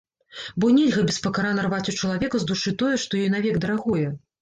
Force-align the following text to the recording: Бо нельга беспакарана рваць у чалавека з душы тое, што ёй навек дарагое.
Бо 0.63 0.69
нельга 0.77 1.03
беспакарана 1.09 1.67
рваць 1.67 1.83
у 1.95 1.97
чалавека 2.01 2.35
з 2.47 2.51
душы 2.55 2.77
тое, 2.83 2.93
што 3.07 3.25
ёй 3.25 3.33
навек 3.39 3.55
дарагое. 3.65 4.07